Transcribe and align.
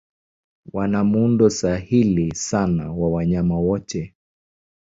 Wana 0.73 1.03
muundo 1.03 1.49
sahili 1.49 2.35
sana 2.35 2.91
wa 2.91 3.09
wanyama 3.09 3.59
wote. 3.59 4.13